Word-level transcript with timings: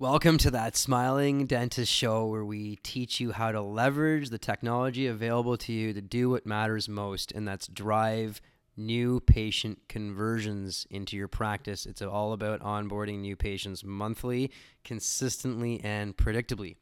Welcome 0.00 0.38
to 0.38 0.52
that 0.52 0.76
Smiling 0.76 1.46
Dentist 1.46 1.92
Show 1.92 2.26
where 2.26 2.44
we 2.44 2.76
teach 2.84 3.18
you 3.18 3.32
how 3.32 3.50
to 3.50 3.60
leverage 3.60 4.30
the 4.30 4.38
technology 4.38 5.08
available 5.08 5.56
to 5.56 5.72
you 5.72 5.92
to 5.92 6.00
do 6.00 6.30
what 6.30 6.46
matters 6.46 6.88
most, 6.88 7.32
and 7.32 7.48
that's 7.48 7.66
drive 7.66 8.40
new 8.76 9.18
patient 9.18 9.80
conversions 9.88 10.86
into 10.88 11.16
your 11.16 11.26
practice. 11.26 11.84
It's 11.84 12.00
all 12.00 12.32
about 12.32 12.60
onboarding 12.60 13.18
new 13.22 13.34
patients 13.34 13.82
monthly, 13.82 14.52
consistently, 14.84 15.80
and 15.82 16.16
predictably. 16.16 16.76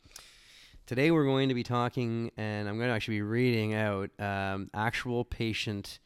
Today, 0.84 1.10
we're 1.10 1.24
going 1.24 1.48
to 1.48 1.54
be 1.54 1.62
talking, 1.62 2.30
and 2.36 2.68
I'm 2.68 2.76
going 2.76 2.90
to 2.90 2.94
actually 2.94 3.16
be 3.16 3.22
reading 3.22 3.72
out 3.72 4.10
um, 4.18 4.68
actual 4.74 5.24
patient 5.24 6.00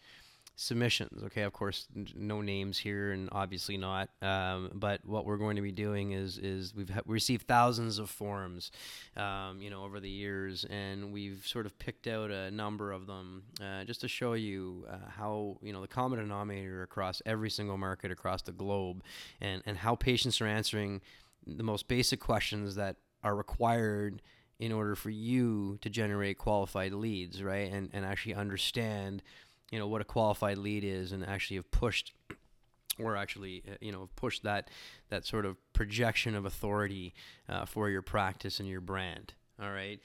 submissions. 0.60 1.22
Okay, 1.24 1.42
of 1.42 1.54
course, 1.54 1.88
no 2.14 2.42
names 2.42 2.76
here, 2.76 3.12
and 3.12 3.30
obviously 3.32 3.78
not. 3.78 4.10
Um, 4.20 4.70
but 4.74 5.00
what 5.06 5.24
we're 5.24 5.38
going 5.38 5.56
to 5.56 5.62
be 5.62 5.72
doing 5.72 6.12
is 6.12 6.36
is 6.36 6.74
we've 6.74 6.90
ha- 6.90 7.00
received 7.06 7.46
thousands 7.46 7.98
of 7.98 8.10
forms, 8.10 8.70
um, 9.16 9.62
you 9.62 9.70
know, 9.70 9.84
over 9.84 10.00
the 10.00 10.10
years, 10.10 10.66
and 10.68 11.12
we've 11.12 11.42
sort 11.46 11.64
of 11.64 11.78
picked 11.78 12.06
out 12.06 12.30
a 12.30 12.50
number 12.50 12.92
of 12.92 13.06
them 13.06 13.44
uh, 13.60 13.84
just 13.84 14.02
to 14.02 14.08
show 14.08 14.34
you 14.34 14.86
uh, 14.90 14.98
how 15.08 15.56
you 15.62 15.72
know 15.72 15.80
the 15.80 15.88
common 15.88 16.18
denominator 16.18 16.82
across 16.82 17.22
every 17.24 17.48
single 17.48 17.78
market 17.78 18.10
across 18.10 18.42
the 18.42 18.52
globe, 18.52 19.02
and 19.40 19.62
and 19.64 19.78
how 19.78 19.94
patients 19.94 20.42
are 20.42 20.46
answering 20.46 21.00
the 21.46 21.62
most 21.62 21.88
basic 21.88 22.20
questions 22.20 22.74
that 22.74 22.96
are 23.24 23.34
required 23.34 24.20
in 24.58 24.72
order 24.72 24.94
for 24.94 25.08
you 25.08 25.78
to 25.80 25.88
generate 25.88 26.36
qualified 26.36 26.92
leads, 26.92 27.42
right? 27.42 27.72
And 27.72 27.88
and 27.94 28.04
actually 28.04 28.34
understand 28.34 29.22
you 29.70 29.78
know 29.78 29.86
what 29.86 30.00
a 30.00 30.04
qualified 30.04 30.58
lead 30.58 30.84
is 30.84 31.12
and 31.12 31.24
actually 31.26 31.56
have 31.56 31.70
pushed 31.70 32.12
or 32.98 33.16
actually 33.16 33.62
uh, 33.68 33.74
you 33.80 33.92
know 33.92 34.08
pushed 34.16 34.42
that 34.42 34.68
that 35.08 35.24
sort 35.24 35.46
of 35.46 35.56
projection 35.72 36.34
of 36.34 36.44
authority 36.44 37.14
uh, 37.48 37.64
for 37.64 37.88
your 37.88 38.02
practice 38.02 38.60
and 38.60 38.68
your 38.68 38.80
brand. 38.80 39.34
All 39.62 39.70
right? 39.70 40.00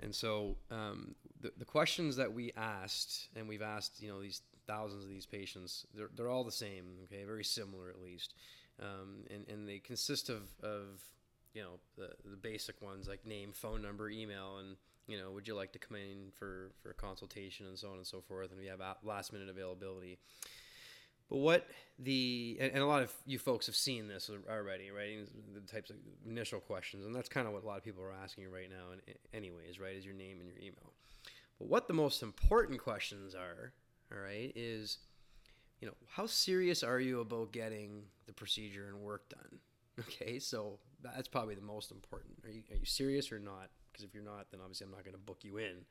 And 0.00 0.14
so 0.14 0.56
um, 0.70 1.14
the, 1.40 1.52
the 1.58 1.64
questions 1.64 2.16
that 2.16 2.32
we 2.32 2.52
asked 2.56 3.28
and 3.36 3.48
we've 3.48 3.62
asked 3.62 4.02
you 4.02 4.08
know 4.08 4.20
these 4.20 4.42
thousands 4.66 5.04
of 5.04 5.10
these 5.10 5.26
patients 5.26 5.86
they're, 5.94 6.08
they're 6.16 6.30
all 6.30 6.44
the 6.44 6.52
same 6.52 6.84
okay? 7.04 7.24
Very 7.24 7.44
similar 7.44 7.88
at 7.90 8.02
least. 8.02 8.34
Um, 8.80 9.24
and, 9.30 9.48
and 9.48 9.68
they 9.68 9.78
consist 9.78 10.28
of, 10.28 10.42
of 10.62 11.00
you 11.54 11.62
know 11.62 11.78
the, 11.96 12.10
the 12.28 12.36
basic 12.36 12.82
ones 12.82 13.08
like 13.08 13.24
name 13.24 13.52
phone 13.52 13.80
number 13.80 14.10
email 14.10 14.58
and 14.58 14.76
you 15.06 15.18
know, 15.18 15.30
would 15.30 15.46
you 15.46 15.54
like 15.54 15.72
to 15.72 15.78
come 15.78 15.96
in 15.96 16.30
for, 16.38 16.70
for 16.82 16.90
a 16.90 16.94
consultation 16.94 17.66
and 17.66 17.78
so 17.78 17.90
on 17.90 17.96
and 17.96 18.06
so 18.06 18.20
forth, 18.20 18.50
and 18.50 18.60
we 18.60 18.66
have 18.66 18.80
last 19.02 19.32
minute 19.32 19.48
availability. 19.48 20.18
But 21.30 21.38
what 21.38 21.66
the 21.98 22.58
and, 22.60 22.72
and, 22.72 22.82
a 22.82 22.86
lot 22.86 23.02
of 23.02 23.12
you 23.24 23.38
folks 23.38 23.66
have 23.66 23.76
seen 23.76 24.08
this 24.08 24.30
already, 24.50 24.90
right? 24.90 25.26
The 25.54 25.60
types 25.60 25.90
of 25.90 25.96
initial 26.26 26.60
questions, 26.60 27.06
and 27.06 27.14
that's 27.14 27.28
kind 27.28 27.46
of 27.46 27.54
what 27.54 27.64
a 27.64 27.66
lot 27.66 27.78
of 27.78 27.84
people 27.84 28.02
are 28.02 28.12
asking 28.12 28.50
right 28.50 28.68
now, 28.68 28.92
and 28.92 29.00
anyways, 29.32 29.80
right? 29.80 29.94
Is 29.96 30.04
your 30.04 30.14
name 30.14 30.38
and 30.40 30.48
your 30.48 30.58
email. 30.58 30.92
But 31.58 31.68
what 31.68 31.88
the 31.88 31.94
most 31.94 32.22
important 32.22 32.80
questions 32.80 33.34
are, 33.34 33.72
all 34.12 34.22
right, 34.22 34.52
is 34.54 34.98
you 35.80 35.88
know 35.88 35.94
how 36.08 36.26
serious 36.26 36.82
are 36.82 37.00
you 37.00 37.20
about 37.20 37.52
getting 37.52 38.02
the 38.26 38.32
procedure 38.32 38.88
and 38.88 39.00
work 39.00 39.28
done? 39.28 39.58
Okay, 40.00 40.40
so 40.40 40.80
that's 41.00 41.28
probably 41.28 41.54
the 41.54 41.62
most 41.62 41.92
important. 41.92 42.34
Are 42.44 42.50
you 42.50 42.62
are 42.72 42.76
you 42.76 42.84
serious 42.84 43.30
or 43.30 43.38
not? 43.38 43.70
Because 43.94 44.04
if 44.04 44.12
you're 44.12 44.24
not, 44.24 44.50
then 44.50 44.60
obviously 44.60 44.86
I'm 44.86 44.90
not 44.90 45.04
going 45.04 45.14
to 45.14 45.20
book 45.20 45.38
you 45.42 45.58
in, 45.58 45.84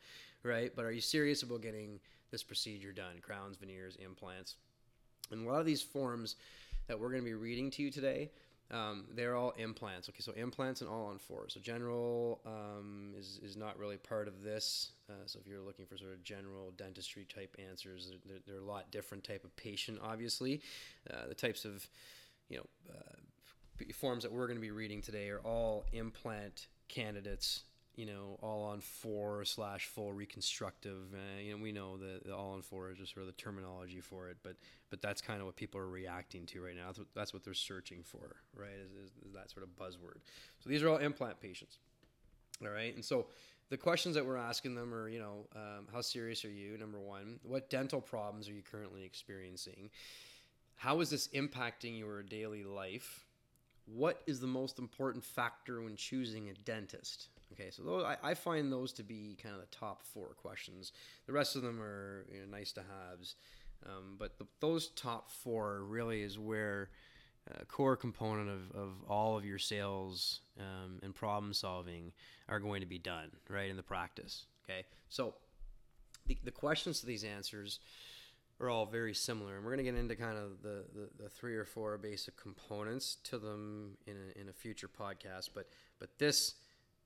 right? 0.44 0.72
But 0.76 0.84
are 0.84 0.92
you 0.92 1.02
serious 1.02 1.42
about 1.42 1.62
getting 1.62 2.00
this 2.32 2.44
procedure 2.44 2.92
done? 2.92 3.16
Crowns, 3.22 3.56
veneers, 3.56 3.96
implants. 4.04 4.56
And 5.32 5.48
a 5.48 5.50
lot 5.50 5.62
of 5.62 5.66
these 5.66 5.82
forms 5.82 6.36
that 6.88 7.00
we're 7.00 7.10
going 7.10 7.22
to 7.22 7.26
be 7.26 7.34
reading 7.34 7.72
to 7.72 7.82
you 7.82 7.90
today, 7.90 8.30
um, 8.72 9.06
they're 9.16 9.36
all 9.36 9.52
implants. 9.52 10.10
Okay, 10.10 10.20
so 10.20 10.34
implants 10.34 10.82
and 10.82 10.90
all 10.90 11.06
on 11.06 11.18
four. 11.18 11.48
So 11.48 11.62
general 11.62 12.42
um, 12.46 13.14
is, 13.18 13.40
is 13.42 13.56
not 13.56 13.80
really 13.80 13.98
part 13.98 14.28
of 14.28 14.44
this. 14.44 14.92
Uh, 15.10 15.14
so 15.26 15.40
if 15.40 15.48
you're 15.48 15.62
looking 15.62 15.86
for 15.86 15.98
sort 15.98 16.12
of 16.12 16.24
general 16.24 16.74
dentistry 16.76 17.26
type 17.34 17.56
answers, 17.70 18.12
they're, 18.26 18.40
they're 18.46 18.62
a 18.62 18.66
lot 18.66 18.92
different 18.92 19.24
type 19.24 19.46
of 19.46 19.56
patient, 19.56 20.00
obviously. 20.04 20.62
Uh, 21.10 21.28
the 21.30 21.36
types 21.36 21.64
of, 21.64 21.88
you 22.50 22.58
know, 22.58 22.66
uh, 22.90 23.94
forms 23.94 24.24
that 24.24 24.32
we're 24.32 24.48
going 24.48 24.58
to 24.58 24.62
be 24.62 24.72
reading 24.72 25.02
today 25.02 25.30
are 25.30 25.40
all 25.40 25.86
implant 25.94 26.68
candidates 26.88 27.64
you 27.96 28.06
know, 28.06 28.40
all 28.42 28.64
on 28.64 28.82
four 28.82 29.46
slash 29.46 29.86
full 29.86 30.12
reconstructive. 30.14 31.14
Uh, 31.14 31.42
you 31.42 31.56
know, 31.56 31.62
we 31.62 31.72
know 31.72 31.98
that 31.98 32.26
the 32.26 32.36
all 32.36 32.54
on 32.54 32.62
four 32.62 32.90
is 32.92 32.98
just 32.98 33.14
sort 33.14 33.28
of 33.28 33.28
the 33.28 33.42
terminology 33.42 34.00
for 34.00 34.30
it, 34.30 34.38
but 34.44 34.56
but 34.90 35.02
that's 35.02 35.22
kind 35.22 35.40
of 35.40 35.46
what 35.46 35.56
people 35.56 35.80
are 35.80 35.90
reacting 35.90 36.46
to 36.48 36.62
right 36.62 36.76
now. 36.76 36.88
That's 36.88 37.00
what, 37.00 37.08
that's 37.16 37.34
what 37.34 37.44
they're 37.44 37.54
searching 37.54 38.04
for, 38.04 38.36
right? 38.56 38.70
Is, 38.84 38.92
is, 38.92 39.12
is, 39.28 39.34
that 39.34 39.50
sort 39.50 39.64
of 39.66 39.70
buzzword. 39.78 40.18
So 40.60 40.70
these 40.70 40.82
are 40.84 40.90
all 40.90 40.98
implant 40.98 41.40
patients, 41.40 41.78
all 42.62 42.72
right. 42.72 42.94
And 42.96 43.04
so 43.04 43.28
the 43.70 43.78
questions 43.78 44.16
that 44.16 44.26
we're 44.26 44.38
asking 44.38 44.76
them 44.76 44.94
are, 44.94 45.08
you 45.10 45.20
know, 45.20 45.48
um, 45.56 45.88
how 45.92 46.02
serious 46.02 46.46
are 46.46 46.52
you? 46.52 46.78
Number 46.78 47.00
one, 47.00 47.40
what 47.44 47.70
dental 47.70 48.02
problems 48.02 48.50
are 48.50 48.54
you 48.54 48.62
currently 48.70 49.04
experiencing? 49.04 49.90
How 50.76 51.00
is 51.00 51.10
this 51.10 51.28
impacting 51.30 51.98
your 51.98 52.24
daily 52.24 52.64
life? 52.64 53.26
What 53.86 54.22
is 54.28 54.40
the 54.40 54.48
most 54.48 54.80
important 54.80 55.24
factor 55.24 55.82
when 55.82 55.96
choosing 55.96 56.50
a 56.50 56.54
dentist? 56.54 57.30
Okay, 57.54 57.70
so 57.70 57.84
those, 57.84 58.04
I, 58.04 58.18
I, 58.24 58.34
find 58.34 58.72
those 58.72 58.94
to 58.94 59.04
be 59.04 59.38
kind 59.42 59.54
of 59.54 59.62
the 59.62 59.68
top 59.68 60.02
four 60.02 60.30
questions. 60.30 60.92
The 61.28 61.34
rest 61.34 61.56
of 61.56 61.62
them 61.62 61.80
are 61.82 62.26
you 62.32 62.40
know, 62.40 62.58
nice 62.58 62.72
to 62.74 62.82
haves, 62.82 63.36
um, 63.86 64.16
but 64.18 64.40
the, 64.40 64.48
those 64.60 64.88
top 64.90 65.30
four 65.30 65.84
really 65.84 66.24
is 66.24 66.40
where 66.40 66.90
a 67.60 67.66
core 67.66 67.96
component 67.96 68.50
of, 68.50 68.72
of 68.76 68.90
all 69.08 69.38
of 69.38 69.46
your 69.46 69.60
sales 69.60 70.40
um, 70.60 71.00
and 71.04 71.14
problem 71.14 71.54
solving 71.54 72.12
are 72.50 72.60
going 72.60 72.82
to 72.82 72.88
be 72.88 72.98
done 72.98 73.30
right 73.50 73.70
in 73.70 73.76
the 73.76 73.84
practice. 73.84 74.46
Okay, 74.64 74.86
so 75.10 75.36
the, 76.26 76.38
the 76.44 76.52
questions 76.52 77.02
to 77.02 77.06
these 77.06 77.24
answers 77.24 77.80
are 78.60 78.70
all 78.70 78.86
very 78.86 79.14
similar, 79.14 79.56
and 79.56 79.66
we're 79.66 79.76
going 79.76 79.86
to 79.86 79.92
get 79.92 80.00
into 80.00 80.16
kind 80.16 80.38
of 80.38 80.62
the, 80.62 80.86
the, 80.94 81.24
the, 81.24 81.30
three 81.30 81.56
or 81.56 81.66
four 81.66 81.98
basic 81.98 82.38
components 82.38 83.18
to 83.24 83.38
them 83.38 83.98
in 84.08 84.16
a, 84.16 84.42
in 84.42 84.50
a 84.50 84.54
future 84.54 84.88
podcast. 84.88 85.50
But 85.54 85.68
but 86.00 86.18
this 86.18 86.56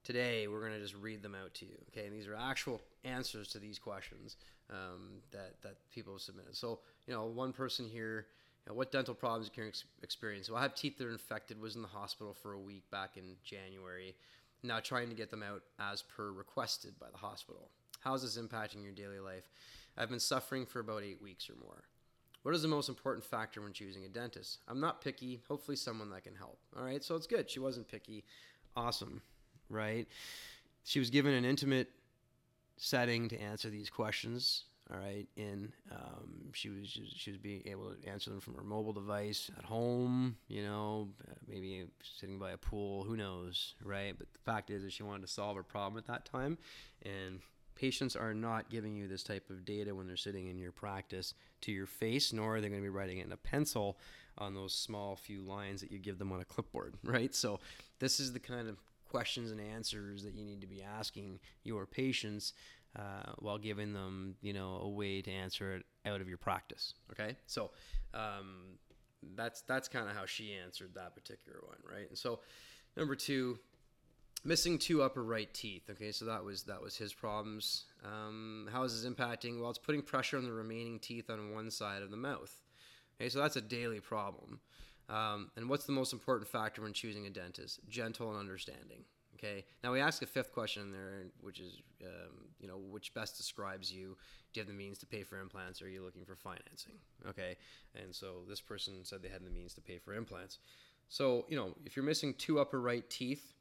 today 0.08 0.48
we're 0.48 0.62
going 0.62 0.72
to 0.72 0.80
just 0.80 0.96
read 0.96 1.22
them 1.22 1.36
out 1.36 1.54
to 1.54 1.66
you. 1.66 1.76
Okay, 1.90 2.08
and 2.08 2.16
these 2.16 2.28
are 2.28 2.36
actual 2.36 2.82
answers 3.04 3.50
to 3.50 3.60
these 3.60 3.78
questions 3.78 4.38
um, 4.72 5.20
that 5.32 5.62
that 5.62 5.76
people 5.94 6.14
have 6.14 6.22
submitted. 6.22 6.56
So 6.56 6.80
you 7.06 7.14
know, 7.14 7.26
one 7.26 7.52
person 7.52 7.86
here. 7.86 8.28
You 8.66 8.74
know, 8.74 8.78
what 8.78 8.92
dental 8.92 9.14
problems 9.14 9.50
you 9.54 9.64
can 9.64 9.72
experience? 10.02 10.50
Well, 10.50 10.60
I 10.60 10.64
have 10.64 10.76
teeth 10.76 10.98
that 10.98 11.08
are 11.08 11.12
infected. 11.12 11.60
Was 11.60 11.76
in 11.76 11.82
the 11.82 11.88
hospital 11.90 12.34
for 12.34 12.54
a 12.54 12.60
week 12.60 12.90
back 12.90 13.18
in 13.18 13.36
January. 13.44 14.16
Now 14.64 14.80
trying 14.80 15.10
to 15.10 15.16
get 15.16 15.30
them 15.30 15.44
out 15.44 15.62
as 15.80 16.02
per 16.02 16.32
requested 16.32 16.98
by 17.00 17.08
the 17.12 17.18
hospital. 17.18 17.70
How 18.00 18.14
is 18.14 18.24
this 18.24 18.38
impacting 18.38 18.84
your 18.84 18.94
daily 18.94 19.20
life? 19.20 19.50
I've 19.98 20.10
been 20.10 20.20
suffering 20.20 20.66
for 20.66 20.80
about 20.80 21.04
eight 21.04 21.22
weeks 21.22 21.50
or 21.50 21.54
more. 21.62 21.84
What 22.44 22.56
is 22.56 22.62
the 22.62 22.68
most 22.68 22.88
important 22.88 23.26
factor 23.26 23.62
when 23.62 23.74
choosing 23.74 24.06
a 24.06 24.10
dentist? 24.10 24.60
I'm 24.68 24.80
not 24.80 25.02
picky. 25.02 25.42
Hopefully, 25.48 25.76
someone 25.76 26.10
that 26.12 26.24
can 26.24 26.36
help. 26.36 26.60
All 26.78 26.84
right, 26.84 27.04
so 27.04 27.16
it's 27.16 27.28
good. 27.28 27.50
She 27.50 27.60
wasn't 27.60 27.90
picky. 27.90 28.24
Awesome 28.76 29.22
right? 29.70 30.08
She 30.84 31.00
was 31.00 31.10
given 31.10 31.34
an 31.34 31.46
intimate 31.46 31.90
setting 32.78 33.30
to 33.30 33.40
answer 33.40 33.70
these 33.70 33.90
questions. 33.90 34.64
All 34.90 34.98
right, 34.98 35.28
and 35.36 35.74
um, 35.92 36.50
she 36.54 36.70
was 36.70 36.98
she 37.14 37.30
was 37.30 37.38
being 37.38 37.62
able 37.66 37.92
to 37.92 38.08
answer 38.10 38.30
them 38.30 38.40
from 38.40 38.56
her 38.56 38.64
mobile 38.64 38.94
device 38.94 39.52
at 39.58 39.66
home. 39.66 40.38
You 40.48 40.64
know, 40.64 41.10
maybe 41.46 41.84
sitting 42.02 42.40
by 42.40 42.52
a 42.52 42.58
pool. 42.58 43.04
Who 43.04 43.18
knows, 43.18 43.76
right? 43.84 44.16
But 44.18 44.32
the 44.32 44.40
fact 44.40 44.70
is 44.70 44.84
that 44.84 44.94
she 44.94 45.04
wanted 45.04 45.28
to 45.28 45.34
solve 45.34 45.58
a 45.58 45.64
problem 45.64 45.98
at 45.98 46.08
that 46.08 46.24
time, 46.24 46.58
and 47.04 47.42
patients 47.78 48.16
are 48.16 48.34
not 48.34 48.70
giving 48.70 48.96
you 48.96 49.08
this 49.08 49.24
type 49.24 49.50
of 49.50 49.66
data 49.66 49.94
when 49.94 50.08
they're 50.08 50.18
sitting 50.18 50.48
in 50.48 50.58
your 50.58 50.72
practice 50.72 51.34
to 51.62 51.72
your 51.72 51.86
face, 51.86 52.34
nor 52.34 52.56
are 52.56 52.62
they 52.62 52.70
going 52.70 52.82
to 52.82 52.86
be 52.86 52.90
writing 52.90 53.20
it 53.20 53.26
in 53.26 53.32
a 53.32 53.38
pencil 53.38 53.98
on 54.38 54.54
those 54.54 54.74
small 54.74 55.16
few 55.16 55.42
lines 55.42 55.82
that 55.82 55.92
you 55.92 56.00
give 56.00 56.18
them 56.18 56.32
on 56.32 56.42
a 56.42 56.46
clipboard, 56.46 56.96
right? 57.04 57.34
So 57.34 57.60
this 58.00 58.20
is 58.20 58.34
the 58.34 58.40
kind 58.40 58.68
of 58.68 58.78
questions 59.08 59.52
and 59.52 59.60
answers 59.60 60.24
that 60.24 60.34
you 60.34 60.46
need 60.46 60.62
to 60.62 60.68
be 60.68 60.84
asking 60.84 61.40
your 61.64 61.86
patients 61.86 62.54
uh, 62.98 63.34
while 63.40 63.58
giving 63.58 63.94
them, 63.94 64.36
you 64.42 64.54
know, 64.54 64.80
a 64.82 64.90
way 64.90 65.22
to 65.22 65.32
answer 65.32 65.76
it 65.76 65.86
out 66.06 66.22
of 66.22 66.28
your 66.28 66.38
practice. 66.38 66.94
Okay, 67.12 67.36
so 67.46 67.72
um, 68.14 68.78
that's 69.36 69.62
that's 69.62 69.88
kind 69.88 70.10
of 70.10 70.16
how 70.16 70.26
she 70.26 70.54
answered 70.54 70.92
that 70.96 71.16
particular 71.16 71.60
one, 71.66 71.78
right? 71.90 72.10
And 72.10 72.18
so 72.18 72.40
number 72.96 73.16
two, 73.16 73.60
missing 74.44 74.78
two 74.78 75.04
upper 75.04 75.24
right 75.24 75.54
teeth. 75.54 75.90
Okay, 75.90 76.12
so 76.12 76.26
that 76.26 76.44
was 76.44 76.64
that 76.64 76.82
was 76.82 76.96
his 76.96 77.14
problems. 77.14 77.86
Um, 78.04 78.70
how 78.72 78.84
is 78.84 79.02
this 79.02 79.12
impacting? 79.12 79.60
Well, 79.60 79.70
it's 79.70 79.80
putting 79.80 80.02
pressure 80.02 80.38
on 80.38 80.46
the 80.46 80.54
remaining 80.54 81.00
teeth 81.00 81.30
on 81.30 81.54
one 81.54 81.70
side 81.70 82.02
of 82.02 82.12
the 82.12 82.18
mouth. 82.18 82.62
Okay, 83.20 83.30
so 83.30 83.40
that's 83.40 83.56
a 83.56 83.62
daily 83.62 84.00
problem. 84.00 84.60
Um, 85.10 85.52
and 85.56 85.70
what's 85.70 85.86
the 85.86 85.94
most 85.94 86.14
important 86.14 86.50
factor 86.50 86.82
when 86.82 86.94
choosing 86.94 87.26
a 87.28 87.30
dentist? 87.30 87.80
Gentle 87.88 88.30
and 88.30 88.40
understanding. 88.40 89.06
Okay. 89.36 89.66
Now 89.84 89.92
we 89.92 90.00
ask 90.00 90.22
a 90.22 90.26
fifth 90.26 90.52
question 90.52 90.84
in 90.84 90.92
there, 90.92 91.26
which 91.42 91.60
is, 91.60 91.80
um, 92.04 92.48
you 92.60 92.68
know, 92.68 92.78
which 92.78 93.14
best 93.14 93.38
describes 93.38 93.92
you. 93.92 94.18
Do 94.52 94.60
you 94.60 94.62
have 94.62 94.68
the 94.68 94.74
means 94.74 94.98
to 95.00 95.06
pay 95.06 95.24
for 95.24 95.40
implants, 95.40 95.82
or 95.82 95.86
are 95.86 95.90
you 95.90 96.04
looking 96.04 96.26
for 96.26 96.36
financing? 96.36 96.94
Okay. 97.30 97.56
And 97.96 98.14
so 98.14 98.42
this 98.50 98.62
person 98.62 98.94
said 99.04 99.22
they 99.22 99.30
had 99.30 99.46
the 99.46 99.52
means 99.52 99.74
to 99.76 99.82
pay 99.82 100.00
for 100.00 100.14
implants. 100.14 100.58
So, 101.08 101.46
you 101.48 101.56
know, 101.56 101.76
if 101.86 101.96
you're 101.96 102.06
missing 102.06 102.34
two 102.34 102.60
upper 102.60 102.82
right 102.82 103.08
teeth, 103.10 103.54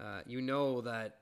uh, 0.00 0.22
you 0.26 0.40
know 0.40 0.80
that 0.80 1.18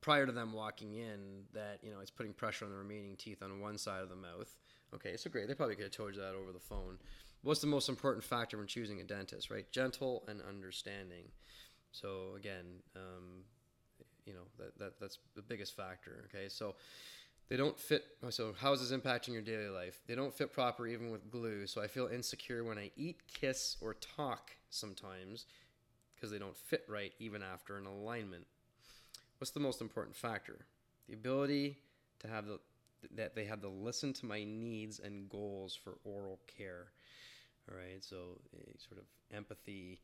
prior 0.00 0.24
to 0.24 0.32
them 0.32 0.52
walking 0.52 0.94
in, 0.94 1.44
that, 1.52 1.80
you 1.82 1.90
know, 1.90 2.00
it's 2.00 2.10
putting 2.10 2.32
pressure 2.32 2.64
on 2.64 2.70
the 2.70 2.76
remaining 2.76 3.16
teeth 3.16 3.42
on 3.42 3.60
one 3.60 3.76
side 3.76 4.02
of 4.02 4.08
the 4.08 4.16
mouth. 4.16 4.54
Okay, 4.94 5.16
so 5.16 5.28
great. 5.28 5.48
They 5.48 5.54
probably 5.54 5.74
could 5.74 5.84
have 5.84 5.92
told 5.92 6.14
you 6.14 6.20
that 6.20 6.34
over 6.34 6.52
the 6.52 6.60
phone. 6.60 6.98
What's 7.46 7.60
the 7.60 7.68
most 7.68 7.88
important 7.88 8.24
factor 8.24 8.58
when 8.58 8.66
choosing 8.66 9.00
a 9.00 9.04
dentist, 9.04 9.50
right? 9.50 9.70
Gentle 9.70 10.24
and 10.26 10.42
understanding. 10.42 11.26
So, 11.92 12.34
again, 12.36 12.64
um, 12.96 13.44
you 14.24 14.32
know, 14.32 14.40
that, 14.58 14.76
that 14.80 15.00
that's 15.00 15.18
the 15.36 15.42
biggest 15.42 15.76
factor. 15.76 16.24
Okay, 16.28 16.48
so 16.48 16.74
they 17.48 17.56
don't 17.56 17.78
fit. 17.78 18.02
So, 18.30 18.52
how 18.58 18.72
is 18.72 18.80
this 18.80 18.90
impacting 18.98 19.28
your 19.28 19.42
daily 19.42 19.68
life? 19.68 20.00
They 20.08 20.16
don't 20.16 20.34
fit 20.34 20.52
proper 20.52 20.88
even 20.88 21.12
with 21.12 21.30
glue. 21.30 21.68
So, 21.68 21.80
I 21.80 21.86
feel 21.86 22.08
insecure 22.08 22.64
when 22.64 22.78
I 22.78 22.90
eat, 22.96 23.20
kiss, 23.32 23.76
or 23.80 23.94
talk 23.94 24.50
sometimes 24.70 25.46
because 26.16 26.32
they 26.32 26.40
don't 26.40 26.56
fit 26.56 26.84
right 26.88 27.12
even 27.20 27.44
after 27.44 27.76
an 27.76 27.86
alignment. 27.86 28.44
What's 29.38 29.52
the 29.52 29.60
most 29.60 29.80
important 29.80 30.16
factor? 30.16 30.66
The 31.06 31.14
ability 31.14 31.78
to 32.18 32.26
have 32.26 32.46
the 32.46 32.58
that 33.14 33.36
they 33.36 33.44
have 33.44 33.60
to 33.60 33.68
listen 33.68 34.12
to 34.14 34.26
my 34.26 34.42
needs 34.42 34.98
and 34.98 35.28
goals 35.28 35.76
for 35.76 35.98
oral 36.02 36.40
care. 36.58 36.88
All 37.70 37.76
right, 37.76 38.02
so 38.02 38.38
sort 38.78 39.00
of 39.00 39.06
empathy, 39.36 40.00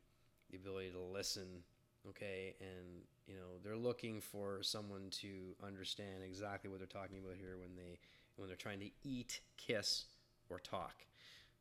the 0.50 0.56
ability 0.56 0.90
to 0.90 1.00
listen 1.00 1.62
okay? 2.08 2.54
And 2.60 3.02
you 3.26 3.34
know 3.34 3.58
they're 3.62 3.76
looking 3.76 4.20
for 4.20 4.62
someone 4.62 5.08
to 5.22 5.54
understand 5.64 6.22
exactly 6.24 6.70
what 6.70 6.78
they're 6.78 6.86
talking 6.86 7.18
about 7.18 7.36
here 7.38 7.56
when 7.58 7.76
they 7.76 7.98
when 8.36 8.48
they're 8.48 8.56
trying 8.56 8.80
to 8.80 8.90
eat 9.04 9.40
kiss 9.56 10.06
or 10.48 10.58
talk 10.58 11.04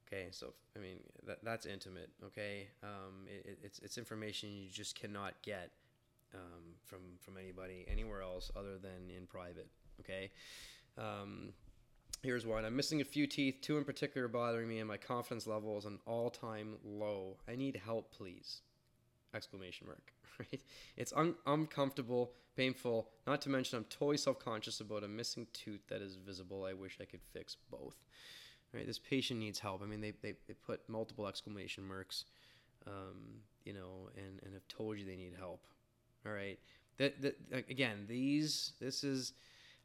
okay? 0.08 0.28
So 0.32 0.54
i 0.76 0.80
mean 0.80 0.98
that, 1.26 1.44
that's 1.44 1.66
intimate 1.66 2.10
okay? 2.26 2.68
Um, 2.84 3.28
it, 3.28 3.60
it's, 3.64 3.80
it's 3.80 3.98
information 3.98 4.50
you 4.52 4.70
just 4.70 5.00
cannot 5.00 5.34
get 5.44 5.72
um, 6.34 6.76
from 6.86 7.00
from 7.20 7.38
anybody 7.38 7.86
anywhere 7.92 8.22
else 8.22 8.52
other 8.56 8.78
than 8.78 9.16
in 9.16 9.28
private 9.28 9.68
okay? 10.00 10.32
Um, 10.98 11.54
here's 12.24 12.46
one. 12.46 12.66
I'm 12.66 12.76
missing 12.76 13.02
a 13.02 13.06
few 13.06 13.28
teeth. 13.28 13.60
Two 13.62 13.78
in 13.78 13.84
particular 13.84 14.26
are 14.26 14.30
bothering 14.30 14.68
me 14.68 14.80
and 14.80 14.88
my 14.88 14.98
confidence 14.98 15.48
level 15.48 15.78
is 15.78 15.86
an 15.86 16.00
all-time 16.06 16.76
low. 16.84 17.38
I 17.48 17.56
need 17.56 17.82
help 17.84 18.12
please. 18.16 18.62
Exclamation 19.34 19.88
mark. 19.88 20.14
Right? 20.40 20.62
It's 20.98 21.14
un- 21.14 21.36
uncomfortable 21.46 22.32
painful 22.56 23.10
not 23.28 23.42
to 23.42 23.50
mention 23.50 23.78
i'm 23.78 23.84
totally 23.86 24.18
self-conscious 24.18 24.80
about 24.80 25.04
a 25.04 25.08
missing 25.08 25.46
tooth 25.54 25.82
that 25.90 26.02
is 26.02 26.16
visible. 26.16 26.64
I 26.64 26.74
wish 26.74 26.98
i 27.02 27.06
could 27.06 27.20
fix 27.34 27.58
both. 27.70 27.98
Right? 28.74 28.88
This 28.88 28.98
patient 28.98 29.40
needs 29.40 29.60
help. 29.60 29.84
I 29.84 29.86
mean 29.86 30.02
they, 30.02 30.14
they, 30.22 30.34
they 30.48 30.54
put 30.54 30.88
multiple 30.88 31.28
exclamation 31.28 31.84
marks 31.84 32.26
um, 32.88 33.42
you 33.66 33.74
know 33.74 34.10
and, 34.16 34.40
and 34.44 34.54
have 34.54 34.68
told 34.68 34.98
you 34.98 35.06
they 35.06 35.18
need 35.18 35.34
help. 35.38 35.68
All 36.26 36.32
right? 36.32 36.58
That, 36.98 37.22
that 37.22 37.36
again 37.70 38.06
these 38.08 38.72
this 38.80 39.04
is 39.04 39.34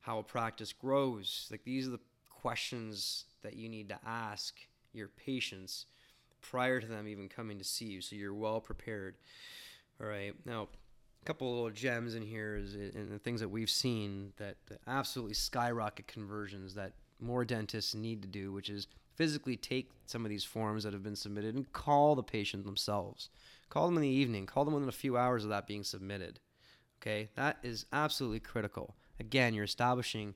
how 0.00 0.20
a 0.20 0.22
practice 0.22 0.72
grows. 0.72 1.48
Like 1.50 1.64
these 1.64 1.88
are 1.88 1.90
the 1.90 2.00
questions 2.40 3.24
that 3.42 3.56
you 3.56 3.68
need 3.68 3.88
to 3.88 3.98
ask 4.06 4.58
your 4.92 5.08
patients 5.08 5.86
prior 6.40 6.80
to 6.80 6.86
them 6.86 7.08
even 7.08 7.28
coming 7.28 7.58
to 7.58 7.64
see 7.64 7.86
you, 7.86 8.00
so 8.00 8.16
you're 8.16 8.34
well 8.34 8.60
prepared. 8.60 9.16
All 10.00 10.06
right, 10.06 10.34
now 10.44 10.68
a 11.22 11.24
couple 11.24 11.48
of 11.48 11.54
little 11.54 11.70
gems 11.70 12.14
in 12.14 12.22
here 12.22 12.56
is 12.56 12.74
and 12.74 13.10
the 13.10 13.18
things 13.18 13.40
that 13.40 13.48
we've 13.48 13.70
seen 13.70 14.32
that 14.36 14.56
absolutely 14.86 15.34
skyrocket 15.34 16.06
conversions 16.06 16.74
that 16.74 16.92
more 17.20 17.44
dentists 17.44 17.94
need 17.94 18.22
to 18.22 18.28
do, 18.28 18.52
which 18.52 18.68
is 18.68 18.86
physically 19.14 19.56
take 19.56 19.90
some 20.04 20.24
of 20.24 20.30
these 20.30 20.44
forms 20.44 20.84
that 20.84 20.92
have 20.92 21.02
been 21.02 21.16
submitted 21.16 21.54
and 21.54 21.72
call 21.72 22.14
the 22.14 22.22
patient 22.22 22.64
themselves. 22.64 23.30
Call 23.70 23.86
them 23.86 23.96
in 23.96 24.02
the 24.02 24.08
evening. 24.08 24.46
Call 24.46 24.64
them 24.64 24.74
within 24.74 24.88
a 24.88 24.92
few 24.92 25.16
hours 25.16 25.42
of 25.42 25.50
that 25.50 25.66
being 25.66 25.82
submitted. 25.82 26.38
Okay, 27.00 27.30
that 27.34 27.58
is 27.62 27.86
absolutely 27.92 28.40
critical. 28.40 28.94
Again, 29.18 29.54
you're 29.54 29.64
establishing 29.64 30.34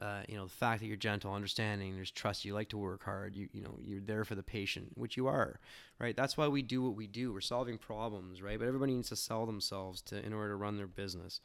uh, 0.00 0.22
you 0.28 0.36
know 0.36 0.44
the 0.44 0.50
fact 0.50 0.80
that 0.80 0.86
you're 0.86 0.96
gentle 0.96 1.32
understanding 1.32 1.94
there's 1.94 2.10
trust 2.10 2.44
you 2.44 2.54
like 2.54 2.68
to 2.68 2.78
work 2.78 3.04
hard 3.04 3.36
you 3.36 3.48
you 3.52 3.62
know 3.62 3.76
you're 3.80 4.00
there 4.00 4.24
for 4.24 4.34
the 4.34 4.42
patient 4.42 4.88
which 4.94 5.16
you 5.16 5.26
are 5.26 5.60
right? 6.00 6.16
That's 6.16 6.36
why 6.36 6.48
we 6.48 6.62
do 6.62 6.82
what 6.82 6.96
we 6.96 7.06
do. 7.06 7.32
We're 7.32 7.40
solving 7.40 7.78
problems 7.78 8.42
right? 8.42 8.58
But 8.58 8.66
everybody 8.66 8.94
needs 8.94 9.10
to 9.10 9.16
sell 9.16 9.46
themselves 9.46 10.00
to 10.02 10.24
in 10.24 10.32
order 10.32 10.50
to 10.50 10.56
run 10.56 10.76
their 10.76 10.86
business. 10.86 11.40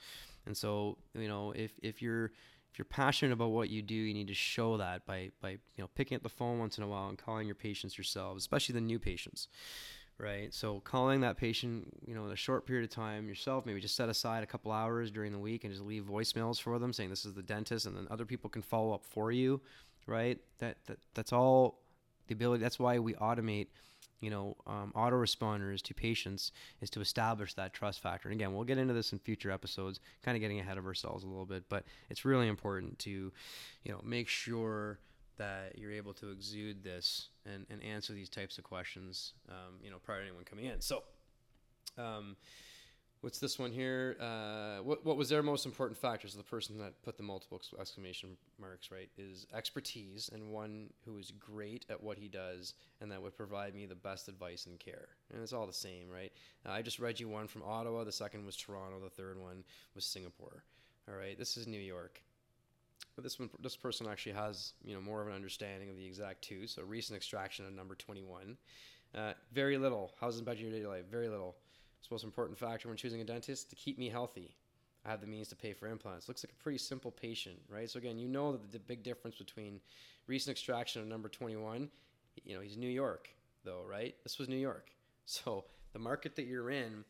And 0.45 0.55
so 0.55 0.97
you 1.13 1.27
know 1.27 1.51
if 1.51 1.73
if 1.83 2.01
you're 2.01 2.31
if 2.71 2.79
you're 2.79 2.85
passionate 2.85 3.33
about 3.33 3.51
what 3.51 3.69
you 3.69 3.81
do 3.81 3.95
you 3.95 4.13
need 4.13 4.27
to 4.27 4.33
show 4.33 4.77
that 4.77 5.05
by 5.05 5.31
by 5.41 5.51
you 5.51 5.59
know 5.79 5.89
picking 5.95 6.15
up 6.15 6.23
the 6.23 6.29
phone 6.29 6.59
once 6.59 6.77
in 6.77 6.83
a 6.83 6.87
while 6.87 7.09
and 7.09 7.17
calling 7.17 7.45
your 7.47 7.55
patients 7.55 7.97
yourselves 7.97 8.43
especially 8.43 8.73
the 8.73 8.81
new 8.81 8.99
patients 8.99 9.47
right? 10.17 10.53
So 10.53 10.79
calling 10.81 11.21
that 11.21 11.37
patient, 11.37 11.87
you 12.05 12.15
know, 12.15 12.25
in 12.25 12.31
a 12.31 12.37
short 12.37 12.65
period 12.65 12.85
of 12.85 12.89
time 12.89 13.27
yourself, 13.27 13.65
maybe 13.65 13.81
just 13.81 13.95
set 13.95 14.09
aside 14.09 14.43
a 14.43 14.47
couple 14.47 14.71
hours 14.71 15.11
during 15.11 15.31
the 15.31 15.39
week 15.39 15.63
and 15.63 15.73
just 15.73 15.85
leave 15.85 16.03
voicemails 16.03 16.61
for 16.61 16.79
them 16.79 16.93
saying 16.93 17.09
this 17.09 17.25
is 17.25 17.33
the 17.33 17.43
dentist, 17.43 17.85
and 17.85 17.95
then 17.95 18.07
other 18.09 18.25
people 18.25 18.49
can 18.49 18.61
follow 18.61 18.93
up 18.93 19.03
for 19.03 19.31
you, 19.31 19.61
right? 20.07 20.39
That 20.59 20.77
that 20.85 20.99
that's 21.13 21.33
all 21.33 21.79
the 22.27 22.33
ability. 22.33 22.63
That's 22.63 22.79
why 22.79 22.99
we 22.99 23.13
automate. 23.15 23.67
You 24.21 24.29
know, 24.31 24.55
um, 24.65 24.91
autoresponders 24.95 25.81
to 25.83 25.93
patients 25.93 26.51
is 26.81 26.89
to 26.91 27.01
establish 27.01 27.53
that 27.55 27.73
trust 27.73 27.99
factor. 27.99 28.29
And 28.29 28.39
again, 28.39 28.55
we'll 28.55 28.63
get 28.63 28.77
into 28.79 28.93
this 28.93 29.11
in 29.11 29.19
future 29.19 29.51
episodes, 29.51 29.99
kind 30.23 30.35
of 30.35 30.41
getting 30.41 30.59
ahead 30.59 30.77
of 30.79 30.85
ourselves 30.87 31.23
a 31.23 31.27
little 31.27 31.45
bit, 31.45 31.65
but 31.69 31.83
it's 32.09 32.25
really 32.25 32.47
important 32.47 32.97
to, 32.99 33.11
you 33.83 33.91
know, 33.91 33.99
make 34.03 34.27
sure 34.27 34.99
that 35.37 35.77
you're 35.77 35.91
able 35.91 36.13
to 36.13 36.31
exude 36.31 36.83
this 36.83 37.29
and, 37.45 37.65
and 37.69 37.83
answer 37.83 38.13
these 38.13 38.29
types 38.29 38.57
of 38.57 38.63
questions, 38.63 39.33
um, 39.49 39.75
you 39.83 39.89
know, 39.89 39.97
prior 39.97 40.19
to 40.19 40.23
anyone 40.23 40.43
coming 40.43 40.65
in. 40.65 40.81
So, 40.81 41.03
um, 41.97 42.35
what's 43.21 43.39
this 43.39 43.57
one 43.57 43.71
here? 43.71 44.15
Uh, 44.19 44.83
what, 44.83 45.05
what 45.05 45.17
was 45.17 45.29
their 45.29 45.41
most 45.41 45.65
important 45.65 45.97
factors? 45.97 46.35
The 46.35 46.43
person 46.43 46.77
that 46.77 47.01
put 47.01 47.17
the 47.17 47.23
multiple 47.23 47.59
exclamation 47.79 48.37
marks, 48.59 48.91
right, 48.91 49.09
is 49.17 49.47
expertise 49.53 50.29
and 50.31 50.51
one 50.51 50.89
who 51.05 51.17
is 51.17 51.31
great 51.31 51.85
at 51.89 52.01
what 52.01 52.17
he 52.17 52.27
does 52.27 52.75
and 53.01 53.11
that 53.11 53.21
would 53.21 53.35
provide 53.35 53.73
me 53.73 53.85
the 53.85 53.95
best 53.95 54.27
advice 54.27 54.67
and 54.67 54.79
care. 54.79 55.07
And 55.33 55.41
it's 55.41 55.53
all 55.53 55.65
the 55.65 55.73
same, 55.73 56.09
right? 56.09 56.31
Uh, 56.65 56.71
I 56.71 56.81
just 56.81 56.99
read 56.99 57.19
you 57.19 57.27
one 57.27 57.47
from 57.47 57.63
Ottawa. 57.63 58.03
The 58.03 58.11
second 58.11 58.45
was 58.45 58.55
Toronto. 58.55 58.99
The 59.03 59.09
third 59.09 59.39
one 59.39 59.63
was 59.95 60.05
Singapore. 60.05 60.63
All 61.07 61.15
right, 61.15 61.37
this 61.37 61.57
is 61.57 61.67
New 61.67 61.79
York. 61.79 62.21
But 63.15 63.23
this 63.23 63.39
one, 63.39 63.49
this 63.61 63.77
person 63.77 64.07
actually 64.07 64.33
has 64.33 64.73
you 64.83 64.93
know 64.93 65.01
more 65.01 65.21
of 65.21 65.27
an 65.27 65.33
understanding 65.33 65.89
of 65.89 65.97
the 65.97 66.05
exact 66.05 66.41
two. 66.41 66.67
So 66.67 66.83
recent 66.83 67.15
extraction 67.15 67.65
of 67.65 67.73
number 67.73 67.95
21. 67.95 68.57
Uh, 69.15 69.33
very 69.53 69.77
little. 69.77 70.11
How's 70.19 70.37
it 70.37 70.41
about 70.41 70.59
your 70.59 70.71
daily 70.71 70.85
life? 70.85 71.05
Very 71.09 71.29
little. 71.29 71.55
It's 71.99 72.09
the 72.09 72.13
most 72.13 72.25
important 72.25 72.57
factor 72.57 72.89
when 72.89 72.97
choosing 72.97 73.21
a 73.21 73.23
dentist 73.23 73.69
to 73.69 73.75
keep 73.75 73.97
me 73.97 74.09
healthy. 74.09 74.55
I 75.05 75.09
have 75.11 75.21
the 75.21 75.27
means 75.27 75.47
to 75.49 75.55
pay 75.55 75.71
for 75.71 75.87
implants. 75.87 76.27
Looks 76.27 76.43
like 76.43 76.51
a 76.51 76.63
pretty 76.63 76.79
simple 76.79 77.11
patient, 77.11 77.57
right? 77.69 77.89
So 77.89 77.99
again, 77.99 78.17
you 78.17 78.27
know 78.27 78.51
that 78.51 78.71
the 78.71 78.79
big 78.79 79.03
difference 79.03 79.37
between 79.37 79.79
recent 80.27 80.51
extraction 80.51 81.01
of 81.01 81.07
number 81.07 81.29
21, 81.29 81.89
you 82.43 82.55
know, 82.55 82.61
he's 82.61 82.75
New 82.75 82.89
York 82.89 83.29
though, 83.63 83.83
right? 83.87 84.15
This 84.23 84.37
was 84.37 84.47
New 84.47 84.57
York. 84.57 84.89
So 85.27 85.65
the 85.93 85.97
market 85.97 86.35
that 86.35 86.45
you're 86.45 86.69
in, 86.69 87.03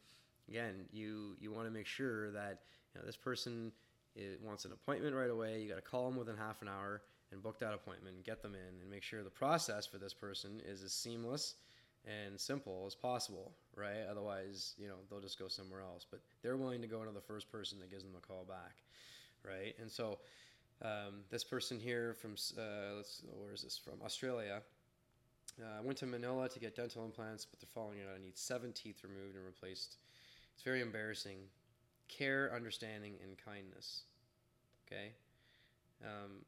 again, 0.47 0.85
you 0.93 1.35
you 1.37 1.51
want 1.51 1.67
to 1.67 1.69
make 1.69 1.85
sure 1.85 2.31
that 2.31 2.61
you 2.93 3.01
know 3.01 3.05
this 3.05 3.17
person 3.17 3.73
it 4.15 4.39
wants 4.43 4.65
an 4.65 4.71
appointment 4.71 5.15
right 5.15 5.29
away. 5.29 5.61
You 5.61 5.69
got 5.69 5.75
to 5.75 5.81
call 5.81 6.09
them 6.09 6.17
within 6.17 6.37
half 6.37 6.61
an 6.61 6.67
hour 6.67 7.01
and 7.31 7.41
book 7.41 7.59
that 7.59 7.73
appointment, 7.73 8.23
get 8.23 8.41
them 8.41 8.53
in, 8.53 8.81
and 8.81 8.89
make 8.89 9.03
sure 9.03 9.23
the 9.23 9.29
process 9.29 9.85
for 9.85 9.97
this 9.97 10.13
person 10.13 10.61
is 10.65 10.83
as 10.83 10.93
seamless 10.93 11.55
and 12.05 12.39
simple 12.39 12.83
as 12.85 12.95
possible, 12.95 13.51
right? 13.75 14.05
Otherwise, 14.09 14.75
you 14.77 14.87
know, 14.87 14.95
they'll 15.09 15.19
just 15.19 15.39
go 15.39 15.47
somewhere 15.47 15.81
else. 15.81 16.05
But 16.09 16.21
they're 16.41 16.57
willing 16.57 16.81
to 16.81 16.87
go 16.87 17.03
to 17.03 17.11
the 17.11 17.21
first 17.21 17.51
person 17.51 17.79
that 17.79 17.89
gives 17.89 18.03
them 18.03 18.13
a 18.17 18.25
call 18.25 18.45
back, 18.45 18.75
right? 19.43 19.75
And 19.79 19.91
so 19.91 20.19
um, 20.81 21.23
this 21.29 21.43
person 21.43 21.79
here 21.79 22.13
from, 22.13 22.35
uh, 22.57 22.97
let's, 22.97 23.23
where 23.41 23.53
is 23.53 23.63
this 23.63 23.77
from? 23.77 23.95
Australia. 24.03 24.61
I 25.59 25.79
uh, 25.79 25.83
went 25.83 25.97
to 25.99 26.05
Manila 26.05 26.49
to 26.49 26.59
get 26.59 26.75
dental 26.75 27.05
implants, 27.05 27.45
but 27.45 27.59
they're 27.59 27.69
falling 27.73 27.99
out. 28.01 28.15
I 28.15 28.21
need 28.21 28.37
seven 28.37 28.73
teeth 28.73 29.03
removed 29.03 29.35
and 29.35 29.45
replaced. 29.45 29.97
It's 30.53 30.63
very 30.63 30.81
embarrassing 30.81 31.37
care, 32.07 32.51
understanding, 32.55 33.15
and 33.23 33.37
kindness. 33.37 34.03
Okay? 34.85 35.13
Um, 36.03 36.45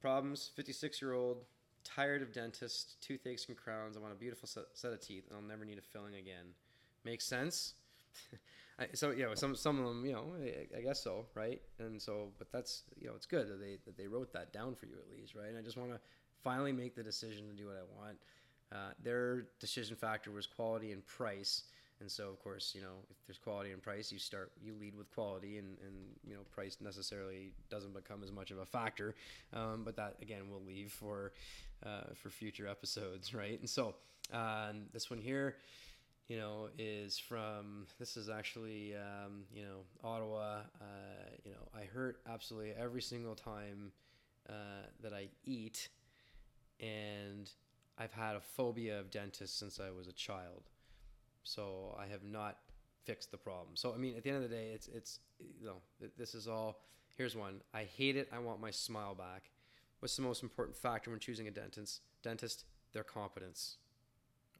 problems 0.00 0.50
56 0.54 1.02
year 1.02 1.12
old, 1.12 1.44
tired 1.84 2.22
of 2.22 2.32
dentists, 2.32 2.96
toothaches 3.00 3.46
and 3.48 3.56
crowns. 3.56 3.96
I 3.96 4.00
want 4.00 4.12
a 4.12 4.16
beautiful 4.16 4.48
set 4.48 4.92
of 4.92 5.00
teeth, 5.00 5.24
and 5.28 5.36
I'll 5.36 5.46
never 5.46 5.64
need 5.64 5.78
a 5.78 5.82
filling 5.82 6.14
again. 6.14 6.46
Makes 7.04 7.26
sense? 7.26 7.74
I, 8.78 8.88
so 8.92 9.10
you 9.10 9.24
know, 9.24 9.34
some 9.34 9.54
some 9.54 9.78
of 9.78 9.86
them, 9.86 10.04
you 10.04 10.12
know, 10.12 10.32
I, 10.42 10.78
I, 10.78 10.80
guess 10.82 11.02
so, 11.02 11.26
right? 11.34 11.62
And 11.78 12.00
so, 12.00 12.28
but 12.38 12.52
that's 12.52 12.82
you 13.00 13.06
know, 13.06 13.14
it's 13.14 13.26
good 13.26 13.48
that 13.48 13.60
they 13.60 13.78
that 13.86 13.96
they 13.96 14.06
wrote 14.06 14.32
that 14.32 14.52
down 14.52 14.74
for 14.74 14.86
you 14.86 14.96
at 14.98 15.10
least, 15.16 15.34
right? 15.34 15.48
And 15.48 15.58
I 15.58 15.62
just 15.62 15.76
want 15.76 15.92
to 15.92 16.00
finally 16.42 16.72
make 16.72 16.94
the 16.94 17.02
decision 17.02 17.48
to 17.48 17.54
do 17.54 17.66
what 17.66 17.76
I 17.76 18.04
want. 18.04 18.18
Uh, 18.72 18.92
their 19.02 19.46
decision 19.60 19.96
factor 19.96 20.30
was 20.30 20.46
quality 20.46 20.92
and 20.92 21.06
price. 21.06 21.64
And 22.00 22.10
so, 22.10 22.28
of 22.28 22.38
course, 22.40 22.72
you 22.74 22.82
know, 22.82 23.04
if 23.10 23.16
there's 23.26 23.38
quality 23.38 23.72
and 23.72 23.82
price, 23.82 24.12
you 24.12 24.18
start, 24.18 24.52
you 24.62 24.74
lead 24.78 24.94
with 24.94 25.10
quality, 25.14 25.58
and, 25.58 25.78
and 25.84 25.94
you 26.26 26.34
know, 26.34 26.40
price 26.50 26.76
necessarily 26.80 27.52
doesn't 27.70 27.94
become 27.94 28.22
as 28.22 28.30
much 28.30 28.50
of 28.50 28.58
a 28.58 28.66
factor. 28.66 29.14
Um, 29.54 29.82
but 29.84 29.96
that 29.96 30.16
again, 30.20 30.42
we'll 30.50 30.64
leave 30.64 30.92
for 30.92 31.32
uh, 31.84 32.12
for 32.14 32.30
future 32.30 32.66
episodes, 32.68 33.34
right? 33.42 33.58
And 33.60 33.68
so, 33.68 33.94
Um, 34.32 34.86
this 34.92 35.08
one 35.10 35.20
here, 35.20 35.56
you 36.28 36.36
know, 36.36 36.68
is 36.78 37.18
from. 37.18 37.86
This 37.98 38.16
is 38.16 38.28
actually, 38.28 38.94
um, 38.96 39.44
you 39.54 39.62
know, 39.62 39.80
Ottawa. 40.02 40.60
Uh, 40.80 41.30
you 41.44 41.52
know, 41.52 41.68
I 41.74 41.84
hurt 41.84 42.20
absolutely 42.28 42.72
every 42.78 43.02
single 43.02 43.34
time 43.36 43.92
uh, 44.48 44.86
that 45.02 45.12
I 45.12 45.28
eat, 45.44 45.88
and 46.80 47.50
I've 47.98 48.12
had 48.12 48.36
a 48.36 48.40
phobia 48.40 49.00
of 49.00 49.10
dentists 49.10 49.58
since 49.58 49.80
I 49.80 49.90
was 49.90 50.08
a 50.08 50.12
child. 50.12 50.64
So 51.46 51.96
I 51.98 52.06
have 52.06 52.24
not 52.24 52.58
fixed 53.04 53.30
the 53.30 53.36
problem. 53.36 53.76
So 53.76 53.94
I 53.94 53.98
mean, 53.98 54.16
at 54.16 54.24
the 54.24 54.30
end 54.30 54.42
of 54.42 54.50
the 54.50 54.54
day, 54.54 54.70
it's 54.74 54.88
it's 54.88 55.20
you 55.38 55.66
know, 55.66 56.08
this 56.18 56.34
is 56.34 56.48
all. 56.48 56.80
Here's 57.16 57.34
one. 57.34 57.62
I 57.72 57.84
hate 57.84 58.16
it. 58.16 58.28
I 58.32 58.38
want 58.40 58.60
my 58.60 58.70
smile 58.70 59.14
back. 59.14 59.50
What's 60.00 60.16
the 60.16 60.22
most 60.22 60.42
important 60.42 60.76
factor 60.76 61.10
when 61.10 61.18
choosing 61.18 61.48
a 61.48 61.50
dentist? 61.50 62.02
Dentist, 62.22 62.64
their 62.92 63.04
competence. 63.04 63.78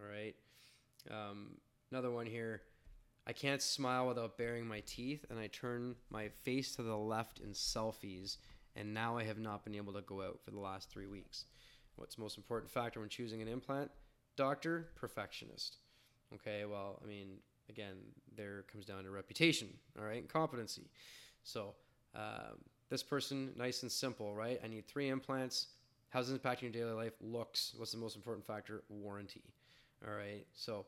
All 0.01 0.07
right. 0.07 0.35
Um, 1.11 1.59
another 1.91 2.11
one 2.11 2.25
here. 2.25 2.63
I 3.27 3.33
can't 3.33 3.61
smile 3.61 4.07
without 4.07 4.39
baring 4.39 4.67
my 4.67 4.81
teeth, 4.87 5.25
and 5.29 5.39
I 5.39 5.49
turn 5.49 5.97
my 6.11 6.29
face 6.45 6.77
to 6.77 6.83
the 6.83 6.97
left 6.97 7.41
in 7.41 7.51
selfies, 7.51 8.37
and 8.77 8.95
now 8.95 9.19
I 9.19 9.25
have 9.25 9.39
not 9.39 9.65
been 9.65 9.75
able 9.75 9.93
to 9.95 10.03
go 10.03 10.23
out 10.23 10.41
for 10.45 10.53
the 10.53 10.61
last 10.61 10.89
three 10.91 11.09
weeks. 11.09 11.45
What's 11.97 12.15
the 12.15 12.23
most 12.23 12.37
important 12.37 12.71
factor 12.71 13.01
when 13.01 13.09
choosing 13.09 13.43
an 13.43 13.49
implant? 13.49 13.91
Doctor, 14.37 14.91
perfectionist. 14.95 15.79
Okay, 16.35 16.65
well, 16.65 17.01
I 17.03 17.07
mean, 17.07 17.39
again, 17.69 17.97
there 18.37 18.65
comes 18.71 18.85
down 18.85 19.05
to 19.05 19.11
reputation, 19.11 19.69
all 19.99 20.05
right, 20.05 20.21
and 20.21 20.29
competency. 20.29 20.91
So, 21.45 21.75
um, 22.15 22.59
this 22.89 23.03
person, 23.03 23.53
nice 23.57 23.83
and 23.83 23.91
simple, 23.91 24.35
right? 24.35 24.61
I 24.65 24.69
need 24.69 24.87
three 24.87 25.09
implants. 25.09 25.69
How's 26.11 26.31
it 26.31 26.43
impacting 26.43 26.63
your 26.63 26.71
daily 26.71 26.93
life? 26.93 27.15
Looks. 27.21 27.75
What's 27.77 27.93
the 27.93 27.99
most 27.99 28.17
important 28.17 28.47
factor? 28.47 28.83
Warranty. 28.89 29.43
All 30.07 30.15
right. 30.15 30.47
So 30.55 30.87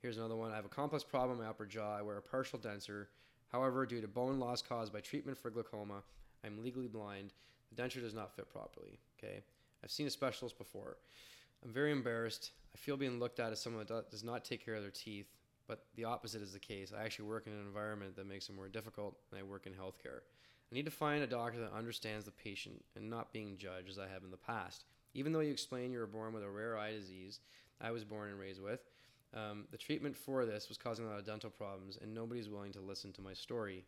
here's 0.00 0.16
another 0.16 0.36
one. 0.36 0.52
I 0.52 0.56
have 0.56 0.64
a 0.64 0.68
complex 0.68 1.02
problem 1.02 1.38
in 1.38 1.44
my 1.44 1.50
upper 1.50 1.66
jaw. 1.66 1.98
I 1.98 2.02
wear 2.02 2.18
a 2.18 2.22
partial 2.22 2.58
denture. 2.58 3.06
However, 3.48 3.84
due 3.84 4.00
to 4.00 4.08
bone 4.08 4.38
loss 4.38 4.62
caused 4.62 4.92
by 4.92 5.00
treatment 5.00 5.36
for 5.36 5.50
glaucoma, 5.50 6.02
I'm 6.44 6.62
legally 6.62 6.88
blind. 6.88 7.32
The 7.74 7.82
denture 7.82 8.00
does 8.00 8.14
not 8.14 8.34
fit 8.34 8.48
properly. 8.48 8.98
Okay. 9.18 9.42
I've 9.82 9.90
seen 9.90 10.06
a 10.06 10.10
specialist 10.10 10.56
before. 10.56 10.98
I'm 11.64 11.72
very 11.72 11.92
embarrassed. 11.92 12.52
I 12.74 12.78
feel 12.78 12.96
being 12.96 13.18
looked 13.18 13.40
at 13.40 13.52
as 13.52 13.60
someone 13.60 13.84
that 13.86 14.10
does 14.10 14.24
not 14.24 14.44
take 14.44 14.64
care 14.64 14.74
of 14.74 14.82
their 14.82 14.90
teeth, 14.90 15.26
but 15.66 15.84
the 15.96 16.04
opposite 16.04 16.42
is 16.42 16.52
the 16.52 16.58
case. 16.58 16.92
I 16.96 17.04
actually 17.04 17.28
work 17.28 17.46
in 17.46 17.52
an 17.52 17.60
environment 17.60 18.16
that 18.16 18.26
makes 18.26 18.48
it 18.48 18.56
more 18.56 18.68
difficult, 18.68 19.16
and 19.30 19.38
I 19.38 19.42
work 19.42 19.66
in 19.66 19.72
healthcare. 19.72 20.20
I 20.70 20.74
need 20.74 20.84
to 20.84 20.90
find 20.90 21.22
a 21.22 21.26
doctor 21.26 21.60
that 21.60 21.72
understands 21.72 22.24
the 22.24 22.30
patient 22.30 22.84
and 22.96 23.10
not 23.10 23.32
being 23.32 23.56
judged 23.58 23.90
as 23.90 23.98
I 23.98 24.08
have 24.08 24.22
in 24.22 24.30
the 24.30 24.36
past. 24.36 24.84
Even 25.14 25.32
though 25.32 25.40
you 25.40 25.50
explain 25.50 25.92
you 25.92 25.98
were 25.98 26.06
born 26.06 26.32
with 26.32 26.44
a 26.44 26.50
rare 26.50 26.78
eye 26.78 26.92
disease, 26.92 27.40
I 27.80 27.90
was 27.90 28.04
born 28.04 28.30
and 28.30 28.38
raised 28.38 28.62
with, 28.62 28.80
um, 29.34 29.64
the 29.70 29.78
treatment 29.78 30.16
for 30.16 30.44
this 30.44 30.68
was 30.68 30.78
causing 30.78 31.06
a 31.06 31.08
lot 31.08 31.18
of 31.18 31.26
dental 31.26 31.50
problems, 31.50 31.98
and 32.00 32.14
nobody's 32.14 32.48
willing 32.48 32.72
to 32.72 32.80
listen 32.80 33.12
to 33.12 33.22
my 33.22 33.32
story. 33.32 33.84